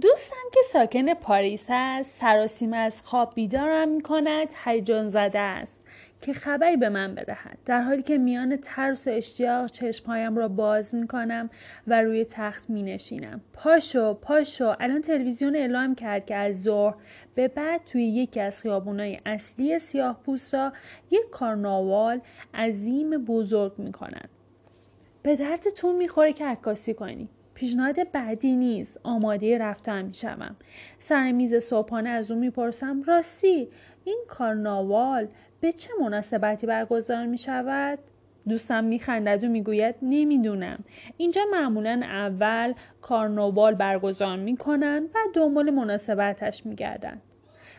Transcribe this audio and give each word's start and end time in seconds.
دوستم 0.00 0.36
که 0.52 0.60
ساکن 0.72 1.14
پاریس 1.14 1.66
است 1.68 2.20
سراسیمه 2.20 2.76
از 2.76 3.02
خواب 3.02 3.34
بیدارم 3.34 3.88
می 3.88 4.00
کند 4.00 4.48
هیجان 4.64 5.08
زده 5.08 5.38
است 5.38 5.80
که 6.20 6.32
خبری 6.32 6.76
به 6.76 6.88
من 6.88 7.14
بدهد. 7.14 7.58
در 7.64 7.80
حالی 7.80 8.02
که 8.02 8.18
میان 8.18 8.56
ترس 8.56 9.08
و 9.08 9.10
اشتیاق 9.10 9.66
چشمهایم 9.66 10.36
را 10.36 10.48
باز 10.48 10.94
می 10.94 11.06
کنم 11.06 11.50
و 11.86 12.02
روی 12.02 12.24
تخت 12.24 12.70
می 12.70 12.82
نشینم 12.82 13.40
پاشو 13.52 14.14
پاشو 14.14 14.74
الان 14.80 15.02
تلویزیون 15.02 15.56
اعلام 15.56 15.94
کرد 15.94 16.26
که 16.26 16.34
از 16.34 16.62
ظهر 16.62 16.94
به 17.34 17.48
بعد 17.48 17.84
توی 17.84 18.04
یکی 18.04 18.40
از 18.40 18.62
خیابونای 18.62 19.20
اصلی 19.26 19.78
سیاه 19.78 20.20
پوستا 20.26 20.72
یک 21.10 21.30
کارناوال 21.30 22.20
عظیم 22.54 23.10
بزرگ 23.10 23.72
می 23.78 23.92
کنند 23.92 24.28
به 25.22 25.36
دردتون 25.36 25.96
می‌خوره 25.96 26.32
که 26.32 26.44
عکاسی 26.44 26.94
کنی. 26.94 27.28
پیشنهاد 27.58 28.12
بعدی 28.12 28.56
نیست. 28.56 29.00
آماده 29.02 29.58
رفتن 29.58 30.04
می‌شوم. 30.04 30.56
سر 30.98 31.32
میز 31.32 31.54
صبحانه 31.54 32.08
از 32.08 32.30
او 32.30 32.38
می‌پرسم 32.38 33.02
راستی 33.02 33.68
این 34.04 34.24
کارناوال 34.28 35.28
به 35.60 35.72
چه 35.72 35.90
مناسبتی 36.00 36.66
برگزار 36.66 37.26
می 37.26 37.38
شود؟ 37.38 37.98
دوستم 38.48 38.84
میخندد 38.84 39.44
و 39.44 39.48
می‌گوید 39.48 39.94
نمی‌دونم. 40.02 40.84
اینجا 41.16 41.42
معمولا 41.52 42.00
اول 42.04 42.74
کارناوال 43.02 43.74
برگزار 43.74 44.36
می‌کنن 44.36 45.02
و 45.14 45.18
دنبال 45.34 45.70
مناسبتش 45.70 46.66
میگردن. 46.66 47.20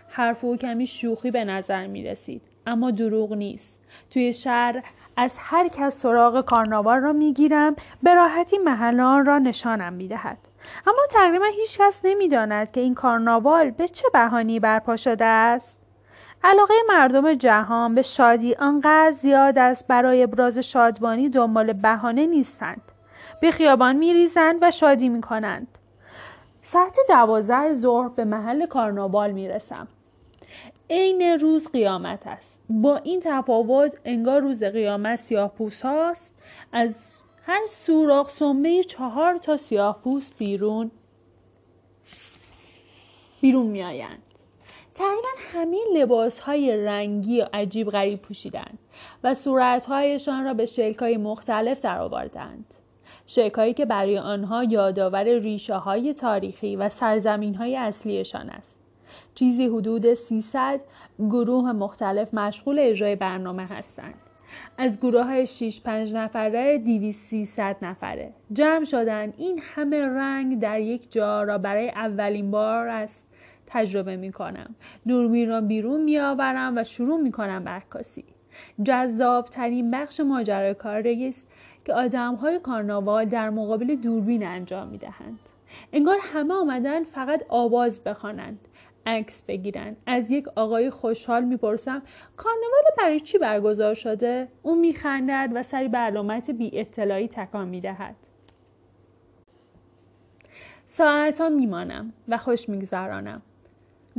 حرف 0.08 0.44
او 0.44 0.58
کمی 0.58 0.88
شوخی 0.88 1.32
به 1.32 1.44
نظر 1.44 1.88
می 1.88 2.04
رسید 2.04 2.42
اما 2.68 2.92
دروغ 2.92 3.34
نیست. 3.34 3.82
توی 4.10 4.34
شهر 4.34 4.84
از 5.22 5.38
هر 5.40 5.68
کس 5.68 6.02
سراغ 6.02 6.46
کارناوال 6.46 7.00
را 7.00 7.14
می‌گیرم 7.14 7.76
به 8.04 8.14
راحتی 8.14 8.58
محل 8.58 9.00
آن 9.00 9.26
را 9.26 9.40
نشانم 9.40 9.94
می‌دهد. 9.94 10.38
اما 10.88 11.02
تقریبا 11.12 11.46
هیچ 11.46 11.78
کس 11.78 12.02
نمی‌داند 12.04 12.72
که 12.72 12.82
این 12.82 12.96
کارناوال 12.96 13.72
به 13.72 13.88
چه 13.88 14.08
بهانی 14.14 14.60
برپا 14.60 14.96
شده 14.96 15.26
است. 15.26 15.82
علاقه 16.44 16.74
مردم 16.88 17.34
جهان 17.34 17.96
به 17.96 18.02
شادی 18.02 18.56
آنقدر 18.56 19.12
زیاد 19.12 19.58
است 19.58 19.88
برای 19.88 20.24
ابراز 20.24 20.58
شادبانی 20.58 21.30
دنبال 21.30 21.74
بهانه 21.74 22.26
نیستند. 22.26 22.82
به 23.42 23.52
خیابان 23.52 23.96
میریزند 23.96 24.56
و 24.62 24.72
شادی 24.72 25.10
می‌کنند. 25.10 25.78
ساعت 26.62 26.98
دوازده 27.10 27.74
ظهر 27.74 28.10
به 28.10 28.26
محل 28.26 28.66
کارناوال 28.66 29.32
می‌رسم. 29.32 29.88
عین 30.90 31.22
روز 31.22 31.72
قیامت 31.72 32.28
است 32.28 32.60
با 32.70 32.98
این 32.98 33.20
تفاوت 33.24 33.98
انگار 34.06 34.42
روز 34.42 34.64
قیامت 34.64 35.16
سیاه 35.16 35.52
پوست 35.52 35.82
هاست 35.82 36.36
از 36.72 37.20
هر 37.46 37.62
سوراخ 37.68 38.30
سنبه 38.30 38.84
چهار 38.84 39.38
تا 39.38 39.58
سیاه 39.58 40.00
پوست 40.04 40.38
بیرون 40.38 40.92
بیرون 43.42 43.66
میآیند 43.66 44.24
تقریبا 45.00 45.30
همه 45.54 45.78
لباس 45.94 46.40
های 46.40 46.78
رنگی 46.78 47.42
و 47.42 47.48
عجیب 47.54 47.90
غریب 47.90 48.22
پوشیدند 48.22 48.80
و 49.24 49.34
صورتهایشان 49.34 50.46
را 50.46 50.54
به 50.54 50.66
شکلهای 50.66 51.18
مختلف 51.18 51.82
درآوردند. 51.82 52.74
شکلهایی 53.26 53.74
که 53.74 53.86
برای 53.86 54.18
آنها 54.18 54.64
یادآور 54.64 55.24
ریشه 55.24 55.76
های 55.76 56.14
تاریخی 56.14 56.76
و 56.76 56.90
سرزمین 56.90 57.56
های 57.56 57.76
اصلیشان 57.76 58.50
است. 58.50 58.79
چیزی 59.36 59.66
حدود 59.66 60.14
300 60.14 60.82
گروه 61.20 61.72
مختلف 61.72 62.34
مشغول 62.34 62.80
اجرای 62.80 63.16
برنامه 63.16 63.66
هستند. 63.66 64.14
از 64.78 65.00
گروه 65.00 65.24
های 65.24 65.48
6 65.48 65.82
5 65.82 66.14
نفره 66.14 66.78
200 66.78 67.30
300 67.30 67.76
نفره 67.82 68.34
جمع 68.54 68.84
شدن 68.84 69.34
این 69.38 69.62
همه 69.64 70.06
رنگ 70.06 70.60
در 70.60 70.80
یک 70.80 71.12
جا 71.12 71.44
را 71.44 71.58
برای 71.58 71.90
اولین 71.90 72.52
بار 72.52 72.88
است 72.88 73.30
تجربه 73.68 74.16
می 74.16 74.32
کنم. 74.32 74.76
دوربین 75.08 75.50
را 75.50 75.62
بیرون 75.62 76.02
می 76.02 76.20
آورم 76.20 76.78
و 76.78 76.84
شروع 76.84 77.22
می 77.22 77.32
کنم 77.32 77.64
به 77.64 77.70
عکاسی. 77.70 78.24
جذاب 78.84 79.46
ترین 79.46 79.92
بخش 79.92 80.20
ماجرای 80.20 80.74
کار 80.74 81.04
است 81.08 81.48
که 81.86 81.94
آدم 81.94 82.36
های 82.36 82.60
کارناوال 82.60 83.26
در 83.26 83.50
مقابل 83.50 83.96
دوربین 83.96 84.48
انجام 84.48 84.88
می 84.88 84.98
دهند. 84.98 85.40
انگار 85.94 86.18
همه 86.22 86.54
آمدن 86.54 87.04
فقط 87.04 87.44
آواز 87.50 88.04
بخوانند. 88.04 88.68
عکس 89.10 89.44
بگیرن. 89.44 89.96
از 90.06 90.32
یک 90.32 90.48
آقای 90.56 90.90
خوشحال 90.90 91.44
می‌پرسم 91.44 92.02
کارناوال 92.38 92.84
برای 92.98 93.20
چی 93.20 93.38
برگزار 93.38 93.94
شده؟ 93.94 94.48
او 94.62 94.76
میخندد 94.76 95.52
و 95.56 95.64
سری 95.64 95.88
به 95.88 95.98
علامت 95.98 96.52
بی 96.52 96.80
اطلاعی 96.80 97.28
تکان 97.28 97.68
می‌دهد. 97.68 98.16
ساعتها 100.86 101.50
میمانم 101.50 102.14
و 102.28 102.38
خوش 102.38 102.70
میگذرانم. 102.70 103.42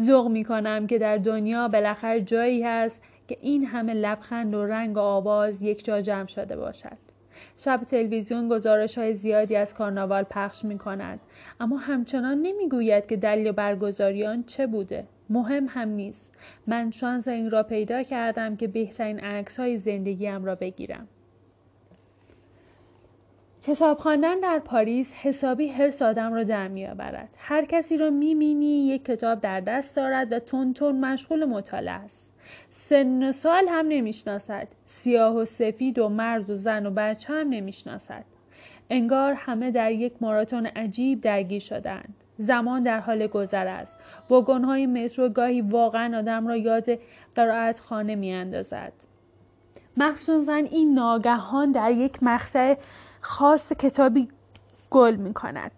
ذوق 0.00 0.28
می‌کنم 0.28 0.86
که 0.86 0.98
در 0.98 1.16
دنیا 1.16 1.68
بالاخره 1.68 2.22
جایی 2.22 2.62
هست 2.62 3.02
که 3.28 3.38
این 3.40 3.66
همه 3.66 3.94
لبخند 3.94 4.54
و 4.54 4.64
رنگ 4.64 4.96
و 4.96 5.00
آواز 5.00 5.62
یک 5.62 5.84
جا 5.84 6.00
جمع 6.00 6.26
شده 6.26 6.56
باشد. 6.56 7.09
شب 7.56 7.80
تلویزیون 7.86 8.48
گزارش 8.48 8.98
های 8.98 9.14
زیادی 9.14 9.56
از 9.56 9.74
کارناوال 9.74 10.22
پخش 10.22 10.64
می 10.64 10.78
کند 10.78 11.20
اما 11.60 11.76
همچنان 11.76 12.38
نمی 12.42 12.68
گوید 12.68 13.06
که 13.06 13.16
دلیل 13.16 13.52
برگزاری 13.52 14.26
آن 14.26 14.44
چه 14.44 14.66
بوده. 14.66 15.04
مهم 15.30 15.66
هم 15.68 15.88
نیست. 15.88 16.34
من 16.66 16.90
شانس 16.90 17.28
این 17.28 17.50
را 17.50 17.62
پیدا 17.62 18.02
کردم 18.02 18.56
که 18.56 18.66
بهترین 18.66 19.20
عکس 19.20 19.60
های 19.60 19.78
زندگیم 19.78 20.44
را 20.44 20.54
بگیرم. 20.54 21.08
کتاب 23.62 23.98
خواندن 23.98 24.40
در 24.40 24.58
پاریس 24.58 25.14
حسابی 25.14 25.68
هر 25.68 25.92
آدم 26.00 26.34
را 26.34 26.42
در 26.42 26.68
میآورد. 26.68 27.36
هر 27.38 27.64
کسی 27.64 27.96
را 27.96 28.10
می‌بینی 28.10 28.86
یک 28.86 29.04
کتاب 29.04 29.40
در 29.40 29.60
دست 29.60 29.96
دارد 29.96 30.32
و 30.32 30.38
تون 30.38 30.74
تون 30.74 31.00
مشغول 31.00 31.44
مطالعه 31.44 31.94
است. 31.94 32.29
سن 32.70 33.28
و 33.28 33.32
سال 33.32 33.68
هم 33.68 33.86
نمی‌شناسد 33.88 34.68
سیاه 34.84 35.36
و 35.36 35.44
سفید 35.44 35.98
و 35.98 36.08
مرد 36.08 36.50
و 36.50 36.54
زن 36.54 36.86
و 36.86 36.90
بچه 36.90 37.34
هم 37.34 37.48
نمی‌شناسد 37.48 38.24
انگار 38.90 39.32
همه 39.32 39.70
در 39.70 39.92
یک 39.92 40.12
ماراتون 40.20 40.66
عجیب 40.66 41.20
درگیر 41.20 41.60
شدند 41.60 42.14
زمان 42.36 42.82
در 42.82 43.00
حال 43.00 43.26
گذر 43.26 43.66
است 43.66 43.96
های 44.48 44.86
مترو 44.86 45.28
گاهی 45.28 45.60
واقعا 45.60 46.18
آدم 46.18 46.48
را 46.48 46.56
یاد 46.56 46.86
قرائت 47.34 47.80
خانه 47.80 48.14
می 48.14 48.32
اندازد. 48.32 48.92
مخصوصا 49.96 50.54
این 50.54 50.94
ناگهان 50.94 51.72
در 51.72 51.90
یک 51.90 52.22
مقطع 52.22 52.76
خاص 53.20 53.72
کتابی 53.72 54.28
گل 54.90 55.16
می 55.16 55.34
کند. 55.34 55.72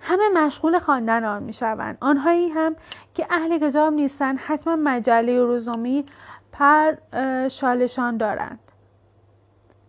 همه 0.00 0.28
مشغول 0.34 0.78
خواندن 0.78 1.24
آن 1.24 1.42
می 1.42 1.52
شوند. 1.52 1.98
آنهایی 2.00 2.48
هم 2.48 2.76
که 3.16 3.26
اهل 3.30 3.58
کتاب 3.58 3.92
نیستند 3.92 4.38
حتما 4.38 4.76
مجله 4.76 5.40
و 5.42 5.46
روزنامه 5.46 6.04
پر 6.52 6.94
شالشان 7.48 8.16
دارند 8.16 8.58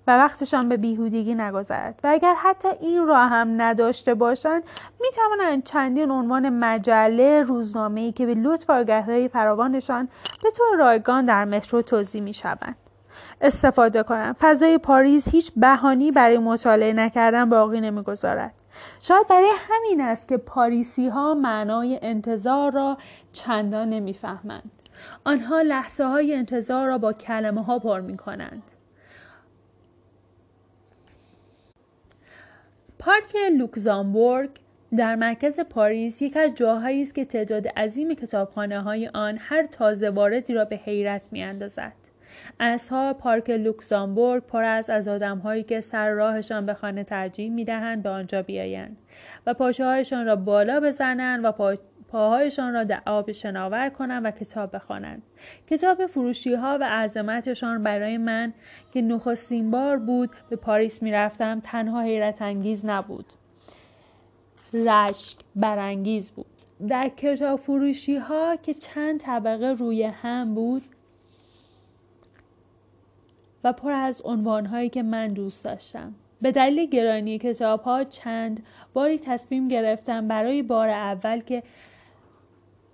و 0.07 0.17
وقتشان 0.17 0.69
به 0.69 0.77
بیهودگی 0.77 1.35
نگذرد 1.35 1.99
و 2.03 2.07
اگر 2.07 2.35
حتی 2.37 2.67
این 2.67 3.07
را 3.07 3.27
هم 3.27 3.61
نداشته 3.61 4.13
باشند 4.13 4.63
می 4.99 5.07
توانند 5.15 5.63
چندین 5.63 6.11
عنوان 6.11 6.49
مجله 6.49 7.43
روزنامه 7.43 8.11
که 8.11 8.25
به 8.25 8.33
لطف 8.33 8.69
آگهی 8.69 9.27
فراوانشان 9.27 10.09
به 10.43 10.51
طور 10.51 10.77
رایگان 10.77 11.25
در 11.25 11.45
مترو 11.45 11.81
توضیح 11.81 12.21
می 12.21 12.33
شوند. 12.33 12.75
استفاده 13.41 14.03
کنم 14.03 14.35
فضای 14.39 14.77
پاریس 14.77 15.27
هیچ 15.27 15.51
بهانی 15.55 16.11
برای 16.11 16.37
مطالعه 16.37 16.93
نکردن 16.93 17.49
باقی 17.49 17.81
نمی‌گذارد 17.81 18.53
شاید 19.01 19.27
برای 19.27 19.51
همین 19.57 20.01
است 20.01 20.27
که 20.27 20.37
پاریسی 20.37 21.07
ها 21.07 21.33
معنای 21.33 21.99
انتظار 22.01 22.71
را 22.71 22.97
چندان 23.33 23.89
نمی‌فهمند 23.89 24.71
آنها 25.23 25.61
لحظه 25.61 26.03
های 26.03 26.33
انتظار 26.33 26.87
را 26.87 26.97
با 26.97 27.13
کلمه 27.13 27.63
ها 27.63 27.79
پر 27.79 27.99
می 27.99 28.17
کنند. 28.17 28.63
پارک 32.99 33.35
لوکزامبورگ 33.57 34.49
در 34.97 35.15
مرکز 35.15 35.59
پاریس 35.59 36.21
یک 36.21 36.37
از 36.37 36.53
جاهایی 36.55 37.01
است 37.01 37.15
که 37.15 37.25
تعداد 37.25 37.67
عظیم 37.67 38.13
کتابخانه 38.13 38.81
های 38.81 39.07
آن 39.07 39.37
هر 39.41 39.65
تازه 39.65 40.09
واردی 40.09 40.53
را 40.53 40.65
به 40.65 40.75
حیرت 40.75 41.27
می 41.31 41.43
اندازد. 41.43 42.06
اصحاب 42.59 43.17
پارک 43.17 43.49
لوکزامبورگ 43.49 44.43
پر 44.43 44.63
از 44.63 44.89
از 44.89 45.07
آدمهایی 45.07 45.63
که 45.63 45.81
سر 45.81 46.09
راهشان 46.09 46.65
به 46.65 46.73
خانه 46.73 47.03
ترجیح 47.03 47.51
می‌دهند 47.51 48.03
به 48.03 48.09
آنجا 48.09 48.41
بیایند 48.41 48.97
و 49.45 49.53
پاچههایشان 49.53 50.25
را 50.25 50.35
بالا 50.35 50.79
بزنند 50.79 51.45
و 51.45 51.51
پا... 51.51 51.75
پاهایشان 52.07 52.73
را 52.73 52.83
در 52.83 53.01
آب 53.05 53.31
شناور 53.31 53.89
کنند 53.89 54.25
و 54.25 54.31
کتاب 54.31 54.75
بخوانند. 54.75 55.23
کتاب 55.69 56.05
فروشی 56.05 56.53
ها 56.53 56.77
و 56.81 56.83
عظمتشان 56.83 57.83
برای 57.83 58.17
من 58.17 58.53
که 58.93 59.01
نخستین 59.01 59.71
بار 59.71 59.97
بود 59.97 60.29
به 60.49 60.55
پاریس 60.55 61.03
می‌رفتم 61.03 61.59
تنها 61.59 62.01
حیرت 62.01 62.41
انگیز 62.41 62.85
نبود. 62.85 63.25
رشک 64.73 65.37
برانگیز 65.55 66.31
بود. 66.31 66.45
در 66.87 67.09
کتاب 67.17 67.59
فروشی 67.59 68.17
ها 68.17 68.55
که 68.55 68.73
چند 68.73 69.19
طبقه 69.19 69.67
روی 69.67 70.03
هم 70.03 70.55
بود 70.55 70.83
و 73.67 73.73
پر 73.73 73.91
از 73.91 74.21
عنوانهایی 74.25 74.89
که 74.89 75.03
من 75.03 75.27
دوست 75.27 75.65
داشتم. 75.65 76.13
به 76.41 76.51
دلیل 76.51 76.89
گرانی 76.89 77.37
کتاب 77.37 77.81
ها 77.81 78.03
چند 78.03 78.63
باری 78.93 79.19
تصمیم 79.19 79.67
گرفتم 79.67 80.27
برای 80.27 80.61
بار 80.61 80.89
اول 80.89 81.39
که 81.39 81.63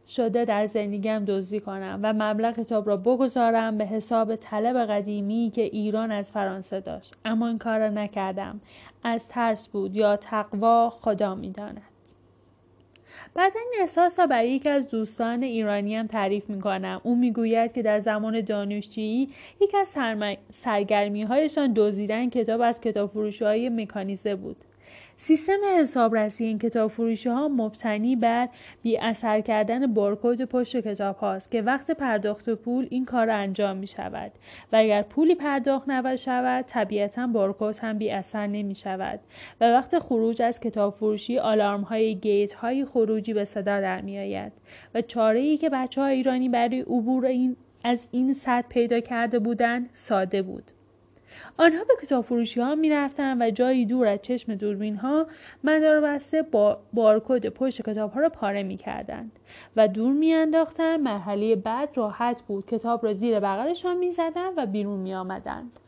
شده 0.08 0.46
در 0.46 0.66
زندگیم 0.66 1.26
دزدی 1.26 1.60
کنم 1.60 2.00
و 2.04 2.14
مبلغ 2.14 2.60
کتاب 2.60 2.88
را 2.88 2.98
بگذارم 2.98 3.78
به 3.78 3.86
حساب 3.86 4.36
طلب 4.36 4.86
قدیمی 4.86 5.52
که 5.56 5.62
ایران 5.62 6.12
از 6.12 6.32
فرانسه 6.32 6.80
داشت. 6.80 7.16
اما 7.26 7.48
این 7.48 7.58
کار 7.58 7.80
را 7.80 7.90
نکردم. 7.90 8.62
از 9.04 9.28
ترس 9.28 9.68
بود 9.68 9.96
یا 9.96 10.18
تقوا 10.18 10.90
خدا 10.90 11.36
می‌داند. 11.36 11.93
بعد 13.36 13.54
این 13.56 13.82
احساس 13.82 14.20
را 14.20 14.28
برای 14.28 14.52
یکی 14.52 14.70
از 14.70 14.90
دوستان 14.90 15.44
ایرانی 15.44 15.96
هم 15.96 16.08
تعریف 16.08 16.50
می 16.50 16.62
کنم. 16.62 17.02
او 17.04 17.16
می‌گوید 17.16 17.72
که 17.72 17.82
در 17.82 18.00
زمان 18.00 18.42
دانشجویی 18.42 19.30
یکی 19.62 19.78
از 19.78 19.96
سرگرمی 20.50 21.24
هایشان 21.24 21.74
دزدیدن 21.76 22.30
کتاب 22.30 22.62
از 22.62 22.82
کتاب 22.82 23.12
فروشی 23.12 23.46
های 23.46 23.70
مکانیزه 23.70 24.36
بود. 24.36 24.58
سیستم 25.18 25.60
حسابرسی 25.80 26.46
این 26.46 26.60
کتاب 26.60 26.92
فروشی 26.92 27.30
ها 27.30 27.48
مبتنی 27.48 28.16
بر 28.16 28.50
بی 28.82 28.98
اثر 28.98 29.42
کردن 29.42 29.94
بارکد 29.94 30.42
پشت 30.42 30.78
کتاب 30.78 31.16
هاست 31.16 31.52
که 31.52 31.62
وقت 31.62 31.92
پرداخت 31.92 32.50
پول 32.50 32.88
این 32.90 33.06
کار 33.06 33.30
انجام 33.30 33.78
می 33.78 33.88
شود 33.88 34.32
و 34.72 34.76
اگر 34.76 35.02
پولی 35.02 35.36
پرداخت 35.36 35.90
نود 35.90 36.16
شود 36.16 36.66
طبیعتا 36.66 37.28
بارکد 37.28 37.80
هم 37.82 37.98
بی 37.98 38.12
اثر 38.12 38.48
نمی 38.48 38.76
شود 38.76 39.20
و 39.62 39.72
وقت 39.72 40.00
خروج 40.00 40.42
از 40.42 40.60
کتاب 40.60 40.94
فروشی 40.94 41.40
آلارم 41.40 41.82
های 41.82 42.16
گیت 42.16 42.54
های 42.54 42.86
خروجی 42.86 43.34
به 43.34 43.46
صدا 43.46 43.82
در 43.82 44.02
می 44.02 44.20
آید 44.20 44.52
و 44.96 45.02
چاره 45.02 45.40
ای 45.40 45.58
که 45.58 45.70
بچه 45.70 46.02
های 46.02 46.16
ایرانی 46.16 46.50
برای 46.50 46.82
عبور 46.82 47.26
این 47.26 47.56
از 47.84 48.08
این 48.12 48.34
سطح 48.34 48.68
پیدا 48.68 49.00
کرده 49.00 49.40
بودند 49.40 49.90
ساده 49.94 50.42
بود. 50.42 50.72
آنها 51.58 51.84
به 51.84 51.94
کتاب 52.02 52.24
فروشی 52.24 52.62
ها 52.62 52.76
می 52.76 52.90
رفتن 52.90 53.42
و 53.42 53.52
جایی 53.52 53.86
دور 53.86 54.08
از 54.08 54.20
چشم 54.22 54.56
دوربین 54.56 54.96
ها 54.96 55.28
مدار 55.64 56.02
بسته 56.02 56.42
با 56.42 56.80
بارکد 56.94 57.48
پشت 57.48 57.82
کتاب 57.82 58.12
ها 58.12 58.20
را 58.20 58.30
پاره 58.30 58.64
می 58.64 58.78
کردن 58.78 59.32
و 59.76 59.88
دور 59.88 60.14
می 60.14 60.34
انداختن 60.34 60.98
مرحله 60.98 61.56
بعد 61.56 61.90
راحت 61.96 62.42
بود 62.42 62.66
کتاب 62.66 63.06
را 63.06 63.14
زیر 63.14 63.40
بغلشان 63.40 63.98
می 63.98 64.12
زدن 64.12 64.50
و 64.58 64.66
بیرون 64.66 65.00
می 65.00 65.14
آمدند. 65.14 65.80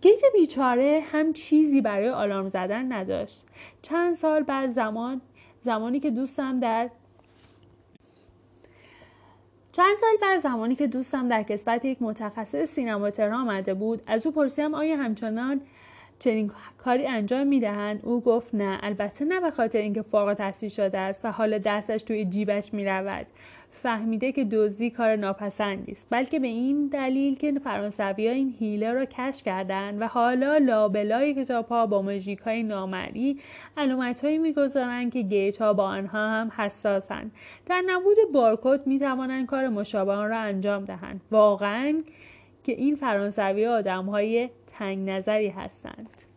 گیت 0.00 0.20
بیچاره 0.34 1.02
هم 1.12 1.32
چیزی 1.32 1.80
برای 1.80 2.08
آلارم 2.08 2.48
زدن 2.48 2.92
نداشت. 2.92 3.46
چند 3.82 4.14
سال 4.14 4.42
بعد 4.42 4.70
زمان 4.70 5.20
زمانی 5.62 6.00
که 6.00 6.10
دوستم 6.10 6.56
در 6.56 6.90
چند 9.76 9.96
سال 9.96 10.16
بعد 10.22 10.38
زمانی 10.38 10.74
که 10.74 10.86
دوستم 10.86 11.28
در 11.28 11.42
کسبت 11.42 11.84
یک 11.84 12.02
متخصص 12.02 12.64
سینما 12.64 13.10
تهران 13.10 13.40
آمده 13.40 13.74
بود 13.74 14.02
از 14.06 14.26
او 14.26 14.32
پرسیدم 14.32 14.74
آیا 14.74 14.96
همچنان 14.96 15.60
چنین 16.18 16.50
کاری 16.78 17.06
انجام 17.06 17.46
می‌دهند؟ 17.46 18.00
او 18.02 18.20
گفت 18.20 18.54
نه. 18.54 18.78
البته 18.82 19.24
نه 19.24 19.40
به 19.40 19.50
خاطر 19.50 19.78
اینکه 19.78 20.02
فارغ 20.02 20.28
التحصیل 20.28 20.68
شده 20.68 20.98
است 20.98 21.24
و 21.24 21.28
حال 21.28 21.58
دستش 21.58 22.02
توی 22.02 22.24
جیبش 22.24 22.74
می‌رود. 22.74 23.26
فهمیده 23.70 24.32
که 24.32 24.44
دزدی 24.44 24.90
کار 24.90 25.16
ناپسندی 25.16 25.92
است. 25.92 26.06
بلکه 26.10 26.38
به 26.38 26.46
این 26.46 26.86
دلیل 26.86 27.36
که 27.36 27.52
فرانسوی 27.52 28.28
ها 28.28 28.34
این 28.34 28.54
هیله 28.58 28.92
را 28.92 29.04
کشف 29.04 29.44
کردند 29.44 30.02
و 30.02 30.06
حالا 30.06 30.56
لابلای 30.56 31.34
کتاب 31.34 31.68
ها 31.68 31.86
با 31.86 32.02
مژیک 32.02 32.38
های 32.38 32.62
نامری 32.62 33.38
علامت 33.76 34.24
هایی 34.24 34.38
می‌گذارند 34.38 35.12
که 35.12 35.22
گیت 35.22 35.56
ها 35.56 35.72
با 35.72 35.84
آنها 35.84 36.18
هم 36.18 36.52
حساسند. 36.56 37.32
در 37.66 37.82
نبود 37.86 38.16
بارکد 38.32 38.86
می 38.86 38.98
توانند 38.98 39.46
کار 39.46 39.68
مشابه 39.68 40.14
را 40.14 40.38
انجام 40.38 40.84
دهند. 40.84 41.20
واقعا 41.30 42.02
که 42.64 42.72
این 42.72 42.96
فرانسوی 42.96 43.66
آدم 43.66 44.04
های 44.04 44.50
تنگ 44.78 45.10
نظری 45.10 45.48
هستند. 45.48 46.33